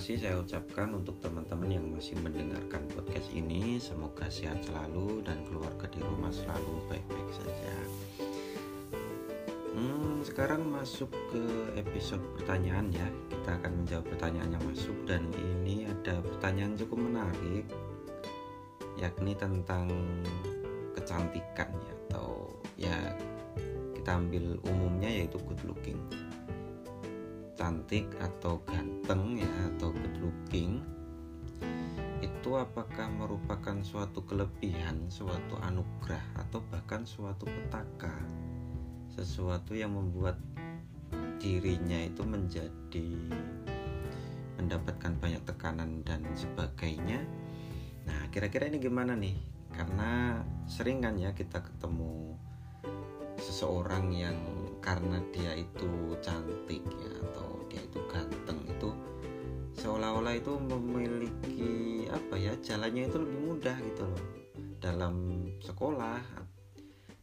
[0.00, 3.76] kasih saya ucapkan untuk teman-teman yang masih mendengarkan podcast ini.
[3.76, 7.74] Semoga sehat selalu dan keluarga di rumah selalu baik-baik saja.
[9.76, 11.44] Hmm, sekarang masuk ke
[11.76, 13.04] episode pertanyaan ya.
[13.28, 17.68] Kita akan menjawab pertanyaan yang masuk dan ini ada pertanyaan cukup menarik
[18.96, 19.84] yakni tentang
[20.96, 22.48] kecantikan ya atau
[22.80, 22.96] ya
[24.00, 26.00] kita ambil umumnya yaitu good looking
[27.60, 30.80] cantik atau ganteng ya atau good looking
[32.24, 38.16] itu apakah merupakan suatu kelebihan, suatu anugerah atau bahkan suatu petaka?
[39.12, 40.40] Sesuatu yang membuat
[41.36, 43.08] dirinya itu menjadi
[44.56, 47.20] mendapatkan banyak tekanan dan sebagainya.
[48.08, 49.36] Nah kira-kira ini gimana nih?
[49.72, 52.36] Karena sering kan ya kita ketemu
[53.36, 58.90] seseorang yang karena dia itu cantik ya atau dia itu ganteng itu
[59.76, 64.24] seolah-olah itu memiliki apa ya jalannya itu lebih mudah gitu loh.
[64.80, 66.20] Dalam sekolah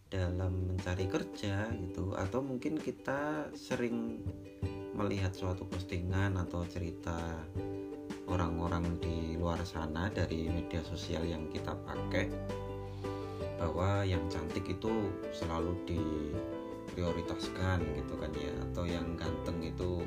[0.08, 4.23] dalam mencari kerja gitu atau mungkin kita sering
[4.95, 7.44] melihat suatu postingan atau cerita
[8.31, 12.31] orang-orang di luar sana dari media sosial yang kita pakai
[13.59, 15.75] bahwa yang cantik itu selalu
[16.98, 18.50] diprioritaskan gitu kan ya.
[18.73, 20.02] Atau yang ganteng itu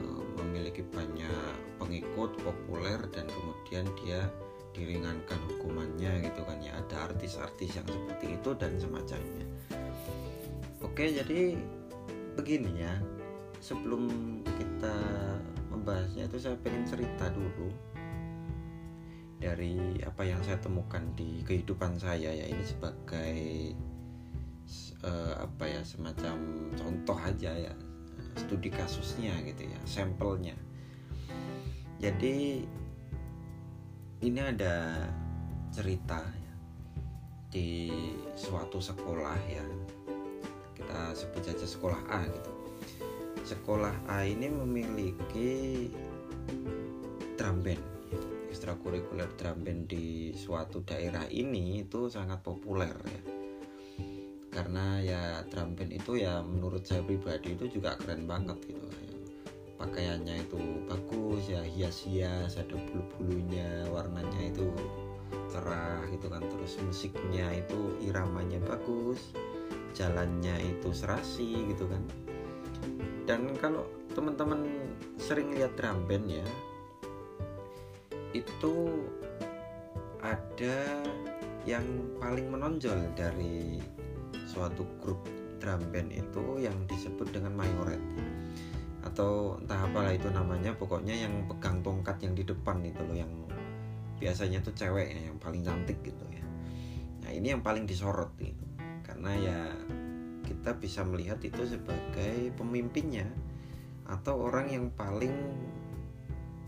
[0.00, 4.24] uh, memiliki banyak pengikut populer dan kemudian dia
[4.72, 6.80] diringankan hukumannya gitu kan ya.
[6.80, 9.44] Ada artis-artis yang seperti itu dan semacamnya.
[10.80, 11.60] Oke jadi
[12.40, 12.96] begini ya.
[13.60, 14.08] Sebelum
[14.56, 14.96] kita
[15.68, 17.68] membahasnya itu saya pengen cerita dulu
[19.44, 22.48] dari apa yang saya temukan di kehidupan saya ya.
[22.48, 23.36] Ini sebagai
[25.04, 26.36] uh, apa ya semacam
[26.74, 27.74] contoh aja ya
[28.38, 30.54] studi kasusnya gitu ya sampelnya.
[31.98, 32.62] Jadi
[34.22, 35.06] ini ada
[35.74, 36.54] cerita ya,
[37.50, 37.90] di
[38.38, 39.66] suatu sekolah ya
[40.78, 42.52] kita sebut saja sekolah A gitu.
[43.42, 45.90] Sekolah A ini memiliki
[47.34, 47.82] drum band
[48.48, 53.37] ekstrakurikuler drum band di suatu daerah ini itu sangat populer ya
[54.58, 55.22] karena ya
[55.54, 59.14] drum band itu ya menurut saya pribadi itu juga keren banget gitu ya.
[59.78, 60.58] pakaiannya itu
[60.90, 64.66] bagus ya hias-hias ada bulu-bulunya warnanya itu
[65.46, 69.30] cerah gitu kan terus musiknya itu iramanya bagus
[69.94, 72.02] jalannya itu serasi gitu kan
[73.30, 74.66] dan kalau teman-teman
[75.22, 76.48] sering lihat drum band ya
[78.34, 78.74] itu
[80.18, 81.06] ada
[81.62, 81.86] yang
[82.18, 83.78] paling menonjol dari
[84.58, 85.22] suatu grup
[85.62, 88.02] drum band itu yang disebut dengan mayoret.
[89.06, 93.30] Atau entah apalah itu namanya pokoknya yang pegang tongkat yang di depan itu loh yang
[94.18, 96.42] biasanya tuh cewek ya, yang paling cantik gitu ya.
[97.22, 98.66] Nah ini yang paling disorot gitu
[99.06, 99.60] karena ya
[100.42, 103.30] kita bisa melihat itu sebagai pemimpinnya
[104.10, 105.32] atau orang yang paling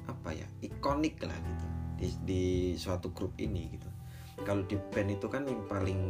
[0.06, 1.66] apa ya ikonik lah gitu
[1.98, 2.44] di, di
[2.78, 3.90] suatu grup ini gitu.
[4.46, 6.00] Kalau di band itu kan yang paling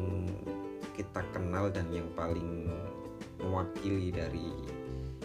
[1.01, 2.69] kita kenal dan yang paling
[3.41, 4.53] mewakili dari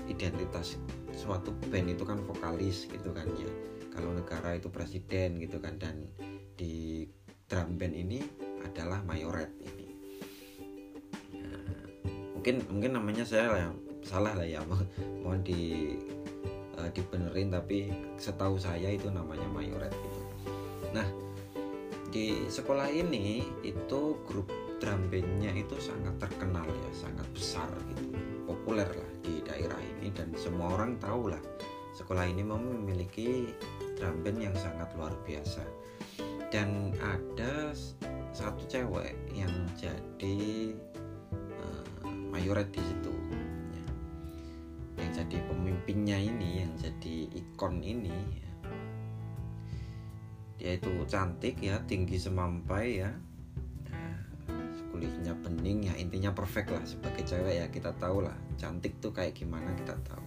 [0.08, 0.80] identitas
[1.12, 3.52] suatu band itu kan vokalis gitu kan ya.
[3.92, 6.08] Kalau negara itu presiden gitu kan dan
[6.56, 7.04] di
[7.52, 8.24] drum band ini
[8.64, 9.88] adalah mayoret ini.
[11.44, 11.84] Nah,
[12.40, 14.64] mungkin mungkin namanya saya lah salah lah ya
[15.24, 15.92] mohon di
[16.80, 20.22] uh, dibenerin tapi setahu saya itu namanya mayoret gitu.
[20.96, 21.08] Nah
[22.16, 24.48] di sekolah ini itu grup
[24.80, 28.16] drum bandnya itu sangat terkenal ya sangat besar gitu.
[28.46, 31.42] Populer lah di daerah ini dan semua orang tahu lah.
[31.96, 33.56] Sekolah ini memiliki
[33.96, 35.64] drum band yang sangat luar biasa.
[36.52, 37.72] Dan ada
[38.36, 40.72] satu cewek yang jadi
[41.60, 41.84] uh,
[42.32, 43.14] mayoret di situ.
[43.72, 43.84] Ya.
[45.04, 48.52] yang jadi pemimpinnya ini yang jadi ikon ini ya.
[50.56, 53.12] dia itu cantik ya tinggi semampai ya
[55.06, 56.82] kulitnya bening ya intinya perfect lah.
[56.82, 58.34] Sebagai cewek ya kita tahu lah.
[58.58, 60.26] Cantik tuh kayak gimana kita tahu.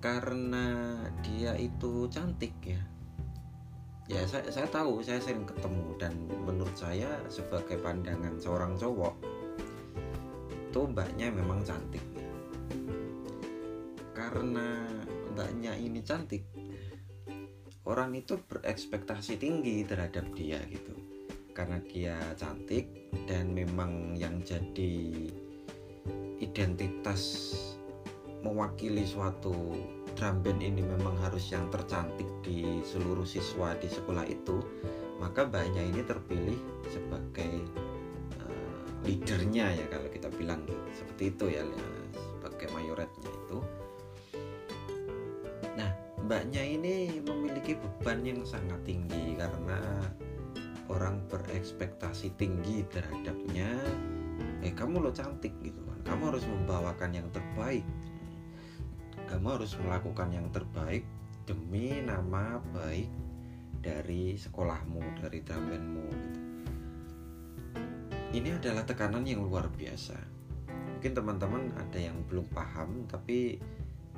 [0.00, 2.80] Karena dia itu cantik ya.
[4.08, 5.92] Ya saya, saya tahu saya sering ketemu.
[6.00, 9.12] Dan menurut saya sebagai pandangan seorang cowok
[10.72, 12.04] itu mbaknya memang cantik.
[14.16, 14.88] Karena
[15.36, 16.48] mbaknya ini cantik
[17.84, 21.05] orang itu berekspektasi tinggi terhadap dia gitu
[21.56, 22.84] karena dia cantik
[23.24, 25.24] dan memang yang jadi
[26.36, 27.56] identitas
[28.44, 29.56] mewakili suatu
[30.12, 34.60] drum band ini memang harus yang tercantik di seluruh siswa di sekolah itu
[35.16, 36.60] maka mbaknya ini terpilih
[36.92, 37.64] sebagai
[38.36, 40.60] uh, leadernya ya kalau kita bilang
[40.92, 41.64] seperti itu ya
[42.12, 43.58] sebagai mayoretnya itu.
[45.72, 49.80] Nah mbaknya ini memiliki beban yang sangat tinggi karena
[50.92, 53.70] orang berekspektasi tinggi terhadapnya
[54.64, 55.98] eh kamu lo cantik gitu kan.
[56.06, 57.86] Kamu harus membawakan yang terbaik.
[59.26, 61.02] Kamu harus melakukan yang terbaik
[61.46, 63.10] demi nama baik
[63.78, 66.40] dari sekolahmu dari dramenmu gitu.
[68.34, 70.18] ini adalah tekanan yang luar biasa.
[70.98, 73.62] Mungkin teman-teman ada yang belum paham tapi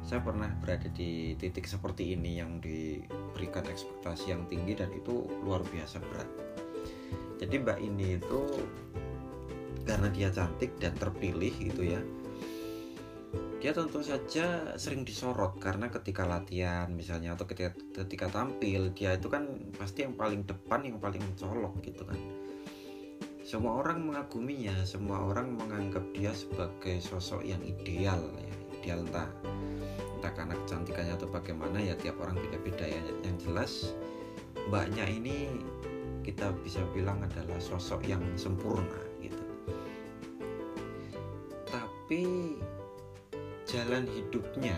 [0.00, 5.60] saya pernah berada di titik seperti ini yang diberikan ekspektasi yang tinggi dan itu luar
[5.68, 6.47] biasa berat
[7.38, 8.40] jadi mbak ini itu
[9.86, 12.02] karena dia cantik dan terpilih gitu ya
[13.58, 17.74] dia tentu saja sering disorot karena ketika latihan misalnya atau ketika,
[18.06, 22.18] ketika tampil dia itu kan pasti yang paling depan yang paling mencolok gitu kan.
[23.42, 29.26] Semua orang mengaguminya semua orang menganggap dia sebagai sosok yang ideal ya ideal entah
[30.18, 33.02] entah karena kecantikannya atau bagaimana ya tiap orang beda-beda ya.
[33.26, 33.72] Yang jelas
[34.70, 35.50] mbaknya ini
[36.28, 39.08] kita bisa bilang adalah sosok yang sempurna
[42.08, 42.56] tapi
[43.68, 44.72] jalan hidupnya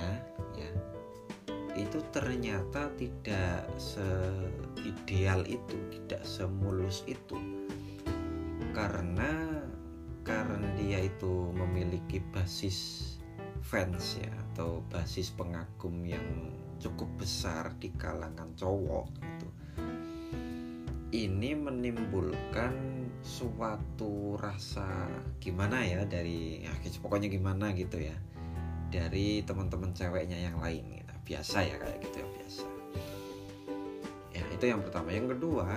[0.59, 0.71] ya
[1.79, 7.39] itu ternyata tidak seideal itu tidak semulus itu.
[8.75, 9.63] Karena
[10.27, 12.79] karena dia itu memiliki basis
[13.63, 16.51] fans ya atau basis pengagum yang
[16.83, 19.40] cukup besar di kalangan cowok gitu
[21.11, 25.11] ini menimbulkan suatu rasa
[25.43, 26.73] gimana ya dari ya
[27.03, 28.15] pokoknya gimana gitu ya
[28.91, 31.15] dari teman-teman ceweknya yang lain gitu.
[31.31, 32.67] biasa ya kayak gitu ya biasa.
[34.35, 35.15] Ya itu yang pertama.
[35.15, 35.69] Yang kedua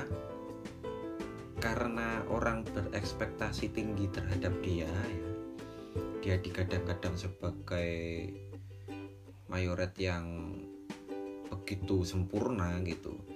[1.62, 5.30] karena orang berekspektasi tinggi terhadap dia ya
[6.24, 7.91] dia digadang-gadang sebagai
[9.51, 10.56] mayoret yang
[11.51, 13.32] begitu sempurna gitu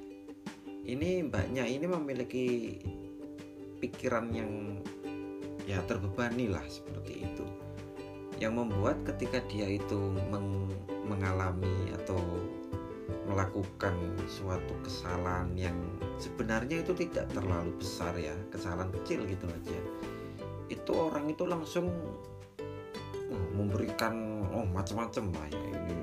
[0.87, 2.79] ini mbaknya ini memiliki
[3.83, 4.79] pikiran yang
[5.67, 7.45] ya terbebani lah seperti itu.
[8.39, 9.99] Yang membuat ketika dia itu
[10.31, 10.71] meng
[11.03, 12.19] mengalami atau
[13.27, 13.95] melakukan
[14.31, 15.75] suatu kesalahan yang
[16.15, 19.79] sebenarnya itu tidak terlalu besar ya kesalahan kecil gitu aja.
[20.71, 21.91] Itu orang itu langsung
[23.27, 25.63] oh, memberikan oh macam-macam lah ya.
[25.67, 25.97] Ini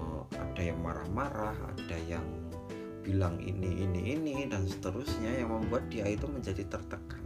[0.00, 2.24] oh, ada yang marah-marah ada yang
[3.04, 7.20] bilang ini ini ini dan seterusnya yang membuat dia itu menjadi tertekan.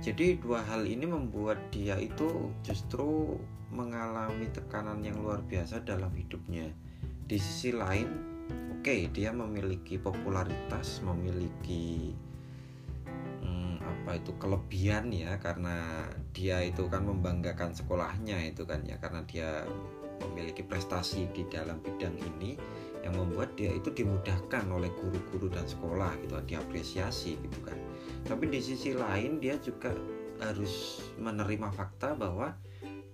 [0.00, 3.36] Jadi dua hal ini membuat dia itu justru
[3.72, 6.68] mengalami tekanan yang luar biasa dalam hidupnya.
[7.24, 8.08] Di sisi lain
[8.80, 12.16] oke okay, dia memiliki popularitas memiliki
[13.44, 19.20] hmm, apa itu kelebihan ya karena dia itu kan membanggakan sekolahnya itu kan ya karena
[19.28, 19.68] dia
[20.24, 22.56] memiliki prestasi di dalam bidang ini
[23.00, 27.78] yang membuat dia itu dimudahkan oleh guru-guru dan sekolah gitu diapresiasi gitu kan.
[28.28, 29.92] Tapi di sisi lain dia juga
[30.40, 32.52] harus menerima fakta bahwa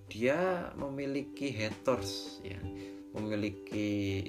[0.07, 2.59] dia memiliki haters ya.
[3.15, 4.21] Memiliki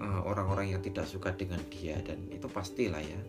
[0.00, 3.20] uh, orang-orang yang tidak suka dengan dia dan itu pastilah ya.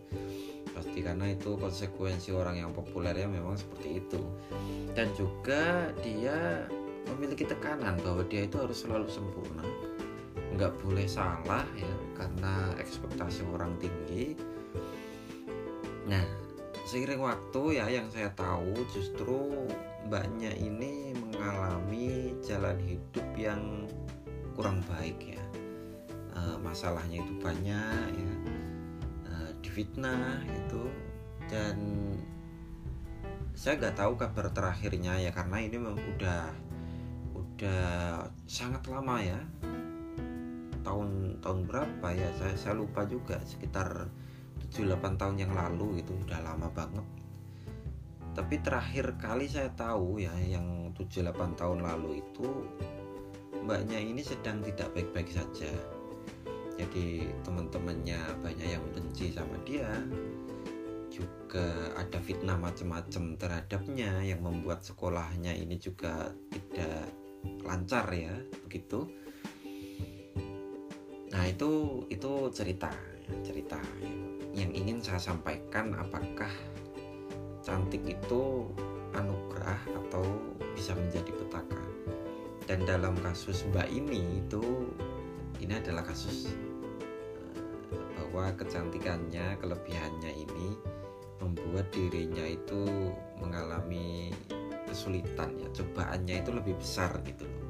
[0.71, 4.21] Pasti karena itu konsekuensi orang yang populer ya memang seperti itu.
[4.95, 6.65] Dan juga dia
[7.11, 9.65] memiliki tekanan bahwa dia itu harus selalu sempurna
[10.61, 14.37] nggak boleh salah ya karena ekspektasi orang tinggi.
[16.05, 16.21] Nah
[16.85, 19.65] seiring waktu ya yang saya tahu justru
[20.05, 23.89] mbaknya ini mengalami jalan hidup yang
[24.53, 25.41] kurang baik ya.
[26.37, 28.33] E, masalahnya itu banyak ya.
[29.25, 29.33] E,
[29.65, 30.85] difitnah itu
[31.49, 31.81] dan
[33.57, 36.53] saya nggak tahu kabar terakhirnya ya karena ini udah
[37.33, 37.89] udah
[38.45, 39.41] sangat lama ya
[40.81, 42.29] tahun tahun berapa ya?
[42.37, 44.09] Saya saya lupa juga sekitar
[44.71, 47.03] 7-8 tahun yang lalu itu udah lama banget.
[48.31, 52.47] Tapi terakhir kali saya tahu ya yang 7-8 tahun lalu itu
[53.61, 55.71] mbaknya ini sedang tidak baik-baik saja.
[56.79, 59.89] Jadi teman-temannya banyak yang benci sama dia.
[61.11, 67.11] Juga ada fitnah macam-macam terhadapnya yang membuat sekolahnya ini juga tidak
[67.67, 68.33] lancar ya
[68.65, 69.20] begitu
[71.31, 72.91] nah itu itu cerita
[73.39, 73.79] cerita
[74.51, 76.51] yang ingin saya sampaikan apakah
[77.63, 78.67] cantik itu
[79.15, 80.23] anugerah atau
[80.75, 81.83] bisa menjadi petaka?
[82.67, 84.91] Dan dalam kasus mbak ini itu
[85.63, 90.75] ini adalah kasus eh, bahwa kecantikannya kelebihannya ini
[91.39, 94.35] membuat dirinya itu mengalami
[94.85, 95.67] kesulitan ya.
[95.71, 97.60] Cobaannya itu lebih besar gitu loh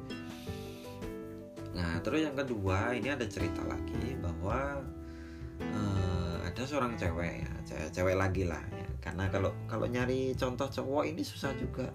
[1.72, 4.84] nah terus yang kedua ini ada cerita lagi bahwa
[5.60, 8.86] uh, ada seorang cewek ya cewek, cewek lagi lah ya.
[9.00, 11.88] Karena kalau kalau nyari contoh cowok ini susah juga.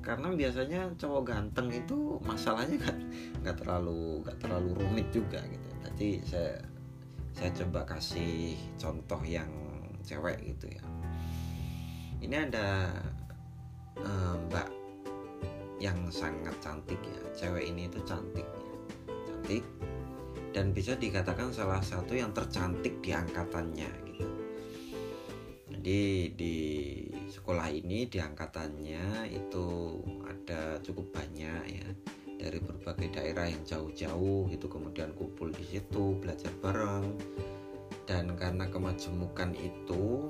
[0.00, 2.96] Karena biasanya cowok ganteng itu masalahnya kan
[3.42, 5.70] nggak terlalu nggak terlalu rumit juga gitu.
[5.82, 6.54] Jadi saya
[7.36, 9.50] saya coba kasih contoh yang
[10.06, 10.84] cewek gitu ya.
[12.22, 12.96] Ini ada
[13.98, 14.70] uh, mbak
[15.82, 17.20] yang sangat cantik ya.
[17.34, 18.46] Cewek ini itu cantik
[19.46, 19.62] cantik
[20.50, 24.26] dan bisa dikatakan salah satu yang tercantik di angkatannya gitu.
[25.70, 26.56] Jadi di
[27.30, 29.66] sekolah ini di angkatannya itu
[30.26, 31.88] ada cukup banyak ya.
[32.42, 34.66] Dari berbagai daerah yang jauh-jauh gitu.
[34.66, 37.06] Kemudian kumpul di situ belajar bareng.
[38.02, 40.26] Dan karena kemajemukan itu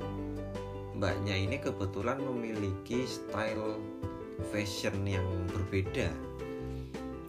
[0.93, 3.81] mbaknya ini kebetulan memiliki style
[4.53, 6.13] fashion yang berbeda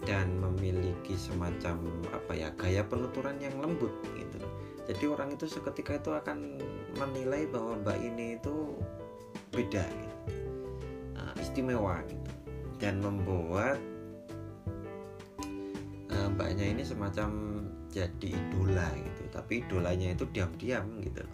[0.07, 1.83] dan memiliki semacam
[2.15, 4.39] apa ya gaya penuturan yang lembut gitu.
[4.87, 6.63] Jadi orang itu seketika itu akan
[6.95, 8.79] menilai bahwa mbak ini itu
[9.51, 10.15] beda gitu.
[11.11, 12.31] nah, istimewa gitu.
[12.79, 13.75] Dan membuat
[16.07, 17.59] uh, mbaknya ini semacam
[17.91, 19.27] jadi idola gitu.
[19.27, 21.27] Tapi idolanya itu diam-diam gitu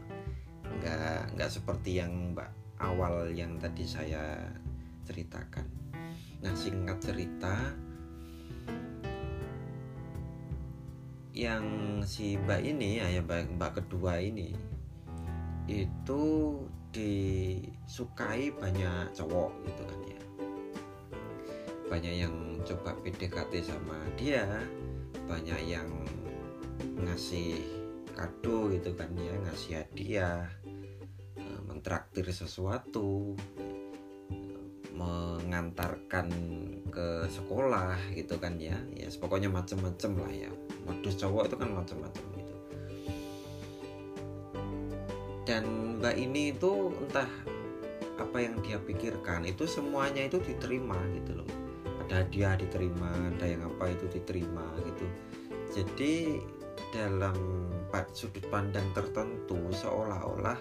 [0.83, 2.49] nggak nggak seperti yang mbak
[2.83, 4.35] awal yang tadi saya
[5.07, 5.63] ceritakan.
[6.43, 7.55] Nah singkat cerita
[11.33, 11.65] yang
[12.05, 14.53] si mbak ini ya mbak, mbak kedua ini
[15.65, 16.23] itu
[16.93, 20.21] disukai banyak cowok gitu kan ya.
[21.89, 24.45] Banyak yang coba PDKT sama dia
[25.25, 25.89] banyak yang
[27.01, 27.65] ngasih
[28.13, 30.45] kado gitu kan ya ngasih hadiah
[31.33, 33.33] eh, mentraktir sesuatu
[34.93, 36.29] mengantarkan
[36.93, 38.77] ke sekolah gitu kan ya.
[38.93, 42.55] Ya pokoknya macem-macem lah ya modus cowok itu kan macem-macem gitu.
[45.43, 45.63] Dan
[45.99, 47.29] mbak ini itu entah
[48.19, 51.49] apa yang dia pikirkan itu semuanya itu diterima gitu loh.
[52.07, 55.05] Ada hadiah diterima ada yang apa itu diterima gitu.
[55.73, 56.13] Jadi
[56.93, 57.35] dalam
[58.13, 60.57] sudut pandang tertentu seolah-olah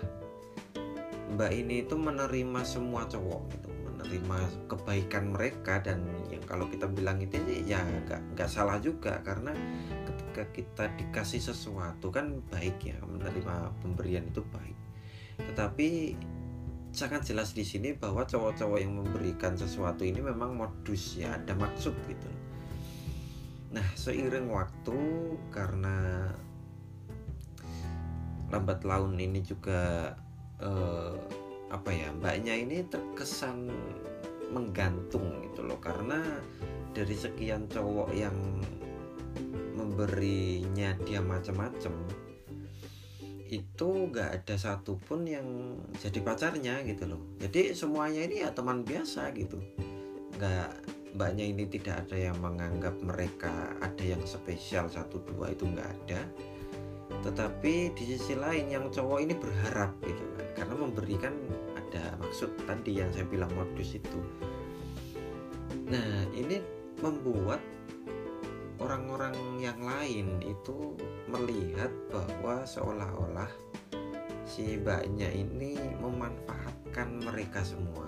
[1.32, 4.38] mbak ini itu menerima semua cowok gitu menerima
[4.68, 9.56] kebaikan mereka dan yang kalau kita bilang itu ya nggak nggak salah juga karena
[10.32, 14.78] ketika kita dikasih sesuatu kan baik ya menerima pemberian itu baik.
[15.36, 16.16] Tetapi
[16.88, 21.92] sangat jelas di sini bahwa cowok-cowok yang memberikan sesuatu ini memang modus ya ada maksud
[22.08, 22.30] gitu.
[23.76, 24.96] Nah seiring waktu
[25.52, 26.32] karena
[28.48, 30.16] lambat laun ini juga
[30.64, 31.16] eh,
[31.68, 33.68] apa ya mbaknya ini terkesan
[34.48, 35.76] menggantung gitu loh.
[35.76, 36.24] Karena
[36.96, 38.36] dari sekian cowok yang
[39.72, 41.92] memberinya dia macam-macam
[43.52, 47.20] itu gak ada satupun yang jadi pacarnya gitu loh.
[47.36, 49.60] Jadi semuanya ini ya teman biasa gitu.
[50.40, 50.72] Nggak
[51.12, 56.24] mbaknya ini tidak ada yang menganggap mereka ada yang spesial satu dua itu nggak ada.
[57.28, 61.34] Tetapi di sisi lain yang cowok ini berharap gitu kan karena memberikan
[61.76, 64.20] ada maksud tadi yang saya bilang modus itu.
[65.92, 66.56] Nah ini
[67.04, 67.60] membuat
[68.92, 70.92] orang-orang yang lain itu
[71.24, 73.48] melihat bahwa seolah-olah
[74.44, 78.04] si mbaknya ini memanfaatkan mereka semua.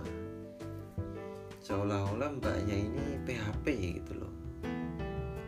[1.64, 3.64] Seolah-olah mbaknya ini PHP
[3.96, 4.34] gitu loh.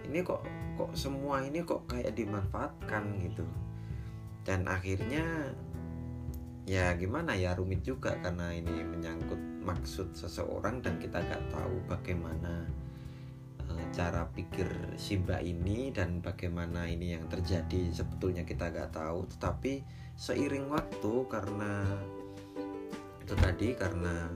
[0.08, 0.40] Ini kok
[0.80, 3.44] kok semua ini kok kayak dimanfaatkan gitu.
[4.40, 5.52] Dan akhirnya
[6.64, 12.64] ya gimana ya rumit juga karena ini menyangkut maksud seseorang dan kita nggak tahu bagaimana
[13.96, 14.68] cara pikir
[15.00, 19.24] si mbak ini dan bagaimana ini yang terjadi sebetulnya kita nggak tahu.
[19.32, 19.80] Tetapi
[20.20, 21.88] seiring waktu karena
[23.24, 24.28] itu tadi karena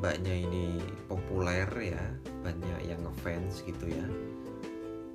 [0.00, 2.04] mbaknya ini populer ya
[2.40, 4.06] banyak yang ngefans gitu ya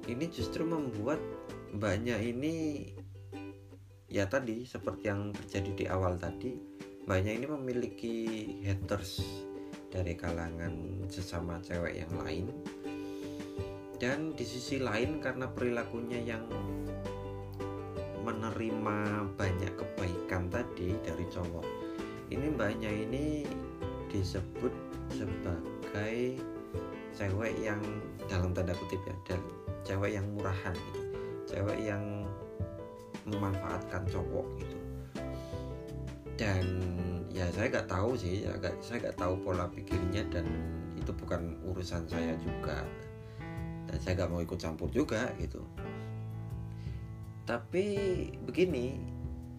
[0.05, 1.17] ini justru membuat
[1.74, 2.86] mbaknya ini
[4.05, 6.53] ya tadi seperti yang terjadi di awal tadi
[7.10, 8.17] mbaknya ini memiliki
[8.62, 9.25] haters
[9.89, 12.46] dari kalangan sesama cewek yang lain
[14.02, 16.46] dan di sisi lain karena perilakunya yang
[18.25, 18.98] menerima
[19.38, 21.66] banyak kebaikan tadi dari cowok
[22.34, 23.46] ini mbaknya ini
[24.10, 24.74] disebut
[25.14, 26.42] sebagai
[27.14, 27.80] cewek yang
[28.25, 29.42] dalam tanda kutip ya dan
[29.86, 31.02] cewek yang murahan gitu.
[31.46, 32.25] Cewek yang
[33.30, 34.78] memanfaatkan cowok gitu.
[36.36, 36.66] Dan
[37.30, 40.50] ya saya nggak tahu sih ya saya nggak tahu pola pikirnya dan
[40.98, 42.84] itu bukan urusan saya juga
[43.96, 45.64] dan saya nggak mau ikut campur juga gitu.
[47.48, 47.86] Tapi
[48.44, 49.00] begini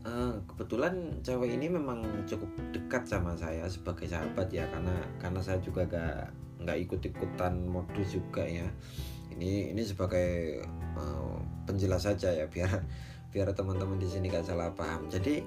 [0.05, 5.57] eh, kebetulan cewek ini memang cukup dekat sama saya sebagai sahabat ya karena karena saya
[5.65, 6.29] juga gak
[6.61, 8.69] nggak ikut ikutan modus juga ya.
[9.33, 10.65] Ini ini sebagai
[10.97, 11.37] uh,
[11.69, 12.85] penjelas saja ya biar
[13.33, 15.09] biar teman-teman di sini gak salah paham.
[15.09, 15.45] Jadi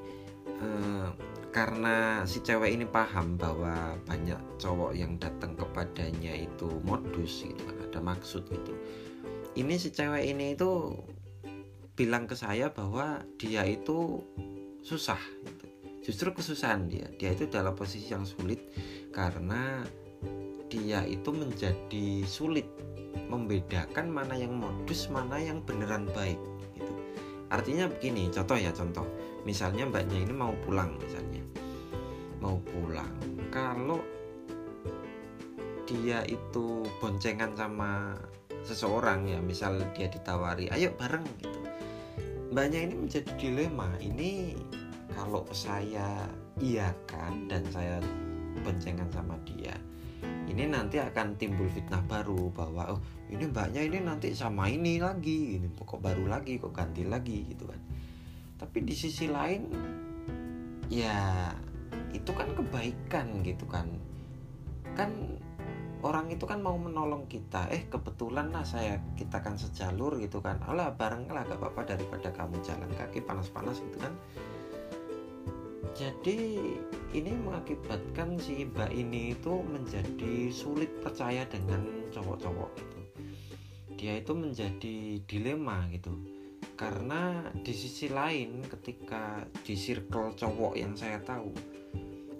[0.61, 1.09] uh,
[1.49, 7.99] karena si cewek ini paham bahwa banyak cowok yang datang kepadanya itu modus gitu ada
[7.99, 8.73] maksud gitu.
[9.57, 10.93] Ini si cewek ini itu
[11.97, 14.23] bilang ke saya bahwa dia itu
[14.79, 15.65] susah gitu.
[15.99, 17.11] justru kesusahan dia.
[17.19, 18.63] Dia itu dalam posisi yang sulit
[19.11, 19.83] karena
[20.71, 22.69] dia itu menjadi sulit
[23.27, 26.39] membedakan mana yang modus mana yang beneran baik
[26.77, 26.93] gitu.
[27.51, 29.05] Artinya begini contoh ya contoh.
[29.43, 31.43] Misalnya mbaknya ini mau pulang misalnya.
[32.39, 33.11] Mau pulang.
[33.49, 33.99] Kalau
[35.89, 38.13] dia itu boncengan sama
[38.61, 41.59] seseorang ya misal dia ditawari ayo bareng gitu.
[42.53, 44.53] Mbaknya ini menjadi dilema ini
[45.17, 46.29] kalau saya
[46.61, 47.97] iya kan dan saya
[48.61, 49.73] boncengan sama dia
[50.49, 55.61] ini nanti akan timbul fitnah baru bahwa oh ini mbaknya ini nanti sama ini lagi
[55.61, 57.77] ini kok baru lagi kok ganti lagi gitu kan.
[58.57, 59.69] Tapi di sisi lain
[60.89, 61.47] ya
[62.11, 63.87] itu kan kebaikan gitu kan.
[64.97, 65.37] Kan
[66.03, 67.67] orang itu kan mau menolong kita.
[67.71, 70.59] Eh kebetulan lah saya kita kan sejalur gitu kan.
[70.63, 74.13] Allah bareng lah gak apa-apa daripada kamu jalan kaki panas-panas gitu kan.
[75.97, 76.59] Jadi
[77.11, 81.81] ini mengakibatkan si mbak ini itu menjadi sulit percaya dengan
[82.13, 82.99] cowok-cowok itu
[83.99, 86.15] dia itu menjadi dilema gitu.
[86.79, 91.51] Karena di sisi lain ketika di circle cowok yang saya tahu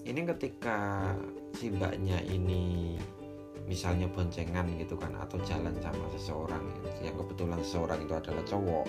[0.08, 1.12] ini ketika
[1.52, 2.96] si mbaknya ini
[3.70, 6.66] misalnya boncengan gitu kan atau jalan sama seseorang
[7.06, 8.88] yang kebetulan seseorang itu adalah cowok.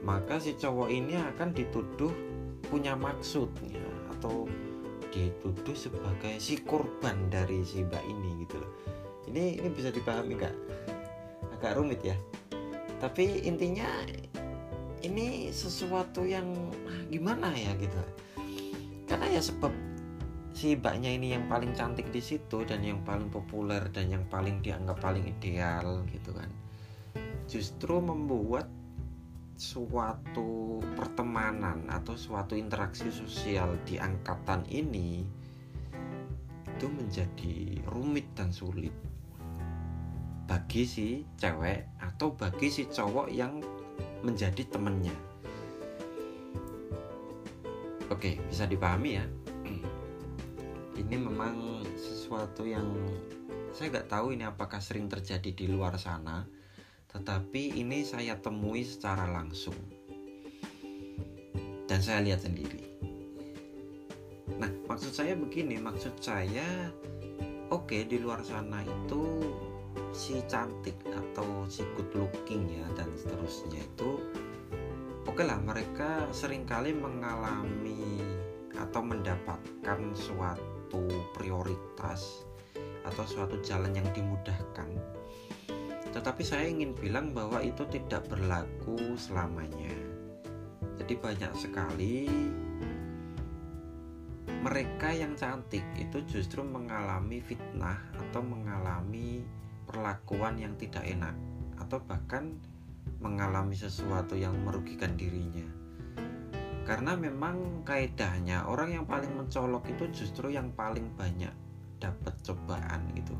[0.00, 2.08] Maka si cowok ini akan dituduh
[2.72, 3.84] punya maksudnya
[4.16, 4.48] atau
[5.12, 8.72] dituduh sebagai si korban dari si mbak ini gitu loh.
[9.28, 10.54] Ini ini bisa dipahami nggak?
[11.60, 12.16] Agak rumit ya.
[13.04, 13.84] Tapi intinya
[15.04, 16.48] ini sesuatu yang
[17.12, 17.76] gimana ya?
[17.76, 18.00] gitu.
[19.04, 19.89] Karena ya sebab
[20.50, 24.58] si mbaknya ini yang paling cantik di situ dan yang paling populer dan yang paling
[24.60, 26.50] dianggap paling ideal gitu kan.
[27.46, 28.66] Justru membuat
[29.60, 35.20] suatu pertemanan atau suatu interaksi sosial di angkatan ini
[36.64, 38.94] itu menjadi rumit dan sulit
[40.48, 43.60] bagi si cewek atau bagi si cowok yang
[44.24, 45.14] menjadi temennya.
[48.08, 49.24] Oke bisa dipahami ya
[51.10, 52.86] ini memang sesuatu yang
[53.74, 56.46] saya nggak tahu ini apakah sering terjadi di luar sana
[57.10, 59.74] tetapi ini saya temui secara langsung
[61.90, 62.86] dan saya lihat sendiri.
[64.62, 66.94] Nah, maksud saya begini, maksud saya
[67.74, 69.42] oke okay, di luar sana itu
[70.14, 74.22] si cantik atau si good looking ya dan seterusnya itu
[75.26, 78.22] oke okay lah mereka sering kali mengalami
[78.78, 80.79] atau mendapatkan suatu
[81.36, 82.42] prioritas
[83.06, 84.88] atau suatu jalan yang dimudahkan
[86.10, 89.94] tetapi saya ingin bilang bahwa itu tidak berlaku selamanya.
[90.98, 92.26] Jadi banyak sekali
[94.60, 99.46] mereka yang cantik itu justru mengalami fitnah atau mengalami
[99.88, 101.32] perlakuan yang tidak enak
[101.80, 102.58] atau bahkan
[103.22, 105.79] mengalami sesuatu yang merugikan dirinya.
[106.90, 111.54] Karena memang kaidahnya orang yang paling mencolok itu justru yang paling banyak
[112.02, 113.38] dapat cobaan gitu.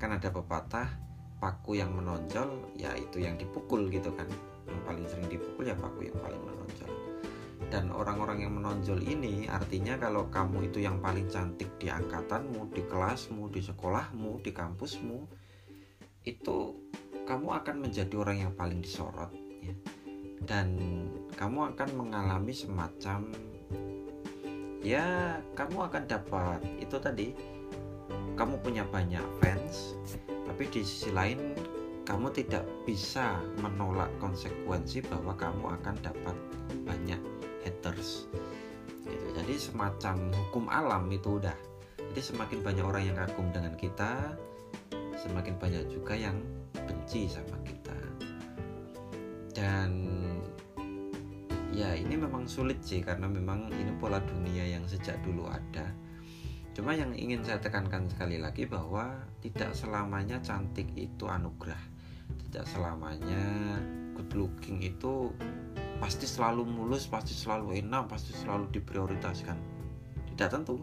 [0.00, 0.88] Kan ada pepatah
[1.36, 4.24] paku yang menonjol ya itu yang dipukul gitu kan
[4.64, 6.90] yang paling sering dipukul ya paku yang paling menonjol
[7.68, 12.82] dan orang-orang yang menonjol ini artinya kalau kamu itu yang paling cantik di angkatanmu di
[12.88, 15.18] kelasmu di sekolahmu di kampusmu
[16.24, 16.56] itu
[17.26, 19.30] kamu akan menjadi orang yang paling disorot
[19.60, 19.74] ya.
[20.46, 20.78] Dan
[21.34, 23.28] kamu akan mengalami semacam
[24.80, 27.28] ya kamu akan dapat itu tadi.
[28.36, 29.96] Kamu punya banyak fans
[30.56, 31.52] tapi di sisi lain
[32.08, 36.36] kamu tidak bisa menolak konsekuensi bahwa kamu akan dapat
[36.86, 37.20] banyak
[37.60, 38.30] haters.
[39.06, 39.26] Gitu.
[39.36, 41.54] jadi semacam hukum alam itu udah.
[42.14, 44.32] Jadi semakin banyak orang yang kagum dengan kita
[45.20, 46.40] semakin banyak juga yang
[46.72, 47.98] benci sama kita.
[49.52, 49.90] Dan
[51.76, 55.92] ya ini memang sulit sih karena memang ini pola dunia yang sejak dulu ada.
[56.72, 59.12] Cuma yang ingin saya tekankan sekali lagi bahwa
[59.44, 61.80] tidak selamanya cantik itu anugerah.
[62.48, 63.44] Tidak selamanya
[64.16, 65.28] good looking itu
[66.00, 69.56] pasti selalu mulus pasti selalu enak pasti selalu diprioritaskan.
[70.32, 70.80] Tidak tentu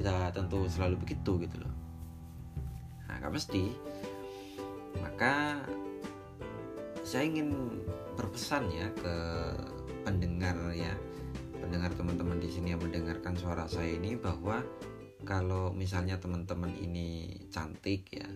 [0.00, 1.74] tidak tentu selalu begitu gitu loh.
[3.04, 3.68] Nah nggak mesti.
[4.96, 5.60] Maka
[7.04, 7.52] saya ingin
[8.16, 9.16] berpesan ya ke
[10.02, 10.94] pendengar ya.
[11.58, 14.60] Pendengar teman-teman di sini yang mendengarkan suara saya ini bahwa
[15.22, 18.26] kalau misalnya teman-teman ini cantik ya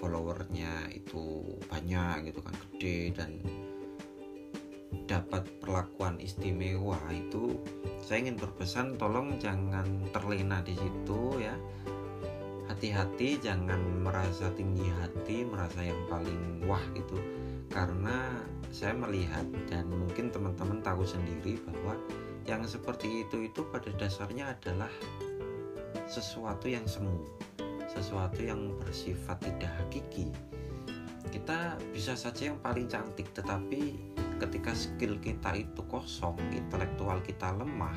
[0.00, 3.40] followernya itu banyak gitu kan gede dan
[5.06, 7.56] dapat perlakuan istimewa itu
[8.02, 11.54] saya ingin berpesan tolong jangan terlena di situ ya.
[12.66, 17.18] Hati-hati jangan merasa tinggi hati merasa yang paling wah gitu.
[17.70, 18.42] Karena
[18.76, 21.96] saya melihat dan mungkin teman-teman tahu sendiri bahwa
[22.44, 24.92] yang seperti itu itu pada dasarnya adalah
[26.04, 27.24] sesuatu yang semu
[27.88, 30.28] sesuatu yang bersifat tidak hakiki.
[31.32, 33.96] Kita bisa saja yang paling cantik tetapi
[34.44, 37.96] ketika skill kita itu kosong intelektual kita lemah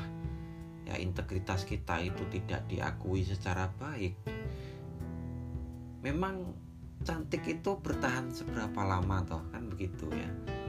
[0.88, 4.16] ya integritas kita itu tidak diakui secara baik
[6.00, 6.56] memang
[7.04, 9.44] cantik itu bertahan seberapa lama toh?
[9.52, 10.59] Kan begitu ya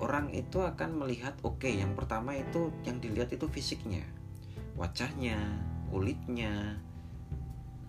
[0.00, 4.02] orang itu akan melihat oke okay, yang pertama itu yang dilihat itu fisiknya
[4.80, 5.36] wajahnya
[5.90, 6.78] kulitnya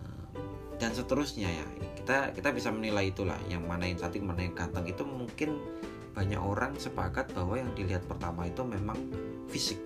[0.01, 0.25] eh,
[0.81, 1.67] dan seterusnya ya.
[2.01, 4.89] Kita kita bisa menilai itulah yang mana yang cantik mana yang ganteng.
[4.89, 5.61] Itu mungkin
[6.11, 8.97] banyak orang sepakat bahwa yang dilihat pertama itu memang
[9.47, 9.79] fisik.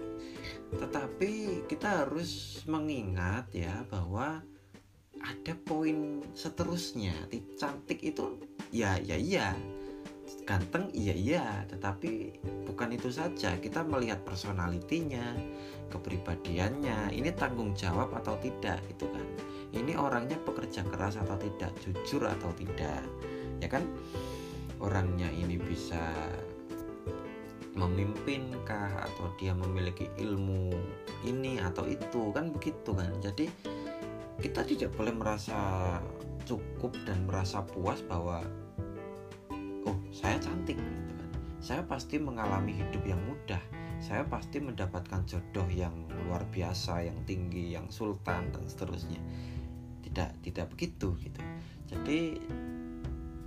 [0.74, 4.42] Tetapi kita harus mengingat ya bahwa
[5.20, 7.14] ada poin seterusnya.
[7.60, 8.40] Cantik itu
[8.72, 9.54] ya ya iya
[10.46, 11.46] ganteng iya iya.
[11.70, 13.58] Tetapi bukan itu saja.
[13.58, 15.36] Kita melihat personalitinya
[15.90, 17.14] kepribadiannya.
[17.14, 19.26] Ini tanggung jawab atau tidak gitu kan.
[19.76, 21.74] Ini orangnya pekerja keras atau tidak?
[21.84, 23.04] Jujur atau tidak?
[23.60, 23.84] Ya kan?
[24.80, 26.00] Orangnya ini bisa
[27.76, 29.04] memimpinkah?
[29.04, 30.72] Atau dia memiliki ilmu
[31.28, 32.32] ini atau itu?
[32.32, 33.12] Kan begitu kan?
[33.20, 33.52] Jadi
[34.40, 35.58] kita tidak boleh merasa
[36.46, 38.46] cukup dan merasa puas bahwa
[39.86, 41.30] oh saya cantik gitu kan.
[41.62, 43.62] Saya pasti mengalami hidup yang mudah.
[43.98, 45.93] Saya pasti mendapatkan jodoh yang
[46.28, 49.21] luar biasa yang tinggi yang sultan dan seterusnya.
[50.06, 51.41] Tidak tidak begitu gitu.
[51.89, 52.38] Jadi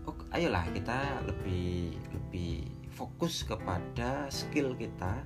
[0.08, 5.22] oh, ayolah kita lebih lebih fokus kepada skill kita.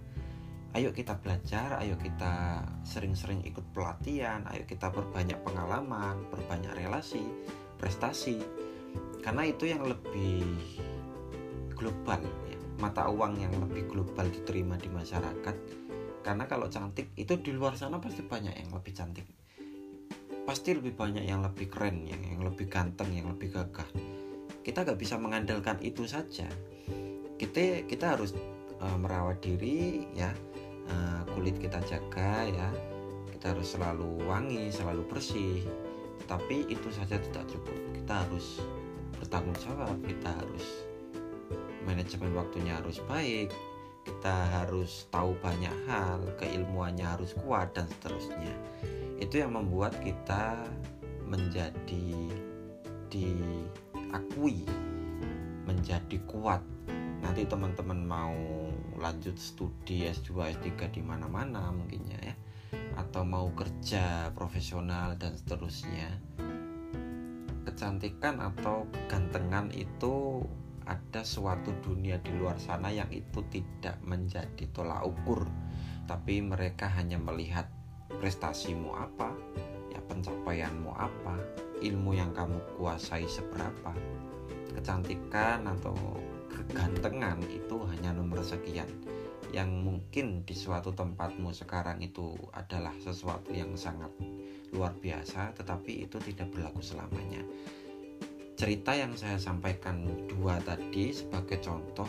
[0.72, 7.28] Ayo kita belajar, ayo kita sering-sering ikut pelatihan, ayo kita berbanyak pengalaman, berbanyak relasi,
[7.76, 8.40] prestasi.
[9.20, 10.56] Karena itu yang lebih
[11.82, 12.58] global ya.
[12.78, 15.56] Mata uang yang lebih global diterima di masyarakat.
[16.22, 19.26] Karena kalau cantik itu di luar sana pasti banyak yang lebih cantik.
[20.46, 23.86] Pasti lebih banyak yang lebih keren yang yang lebih ganteng yang lebih gagah.
[24.62, 26.46] Kita gak bisa mengandalkan itu saja.
[27.34, 28.30] Kita kita harus
[28.78, 30.30] uh, merawat diri ya.
[30.86, 32.70] Uh, kulit kita jaga ya.
[33.34, 35.66] Kita harus selalu wangi selalu bersih.
[36.30, 37.78] Tapi itu saja tidak cukup.
[37.98, 38.62] Kita harus
[39.18, 40.91] bertanggung jawab kita harus
[41.84, 43.50] manajemen waktunya harus baik
[44.02, 48.54] kita harus tahu banyak hal keilmuannya harus kuat dan seterusnya.
[49.22, 50.58] Itu yang membuat kita
[51.22, 52.10] menjadi
[53.06, 54.66] diakui
[55.62, 56.62] menjadi kuat.
[57.22, 58.34] Nanti teman-teman mau
[58.98, 62.34] lanjut studi S2 S3 di mana-mana mungkinnya ya.
[62.98, 66.10] Atau mau kerja profesional dan seterusnya.
[67.62, 70.42] Kecantikan atau kegantengan itu
[70.86, 75.46] ada suatu dunia di luar sana yang itu tidak menjadi tolak ukur
[76.06, 77.70] tapi mereka hanya melihat
[78.20, 79.32] prestasimu apa
[79.90, 81.36] ya pencapaianmu apa
[81.82, 83.90] ilmu yang kamu kuasai seberapa.
[84.72, 85.92] Kecantikan atau
[86.48, 88.88] kegantengan itu hanya nomor sekian.
[89.52, 94.08] Yang mungkin di suatu tempatmu sekarang itu adalah sesuatu yang sangat
[94.72, 97.44] luar biasa tetapi itu tidak berlaku selamanya
[98.56, 102.08] cerita yang saya sampaikan dua tadi sebagai contoh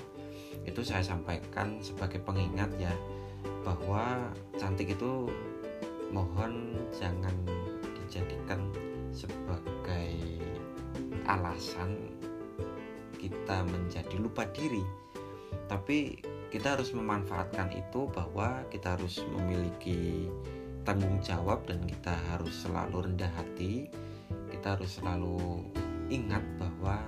[0.64, 2.94] itu saya sampaikan sebagai pengingat ya
[3.64, 5.28] bahwa cantik itu
[6.12, 7.34] mohon jangan
[7.96, 8.60] dijadikan
[9.12, 10.14] sebagai
[11.28, 11.96] alasan
[13.20, 14.84] kita menjadi lupa diri.
[15.72, 16.20] Tapi
[16.52, 20.28] kita harus memanfaatkan itu bahwa kita harus memiliki
[20.84, 23.88] tanggung jawab dan kita harus selalu rendah hati
[24.52, 25.66] kita harus selalu
[26.10, 27.00] ingat bahwa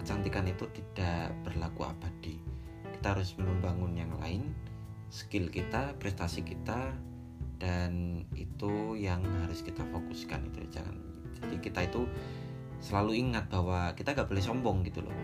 [0.00, 2.36] kecantikan itu tidak berlaku abadi.
[2.96, 4.52] Kita harus membangun yang lain
[5.10, 6.94] skill kita prestasi kita
[7.60, 10.60] dan itu yang harus kita fokuskan itu.
[10.72, 10.96] Jangan
[11.40, 12.02] jadi kita itu
[12.80, 15.16] selalu ingat bahwa kita gak boleh sombong gitu loh.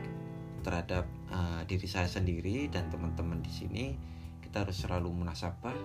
[0.64, 3.84] Terhadap uh, diri saya sendiri dan teman-teman di sini
[4.42, 5.76] kita harus selalu munasabah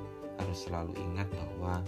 [0.42, 1.86] harus selalu ingat bahwa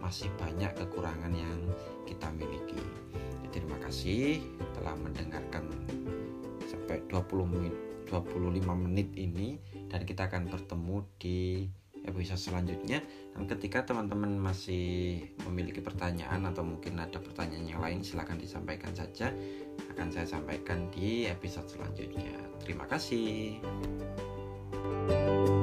[0.00, 1.58] masih banyak kekurangan yang
[2.04, 2.78] kita miliki.
[3.14, 4.40] Jadi, terima kasih
[4.76, 5.68] telah mendengarkan
[6.68, 7.74] sampai 20 menit
[8.08, 9.56] 25 menit ini
[9.88, 11.66] dan kita akan bertemu di
[12.04, 13.00] episode selanjutnya.
[13.32, 19.32] Dan ketika teman-teman masih memiliki pertanyaan atau mungkin ada pertanyaan yang lain silahkan disampaikan saja.
[19.90, 22.36] Akan saya sampaikan di episode selanjutnya.
[22.62, 23.58] Terima kasih.
[25.04, 25.53] thank you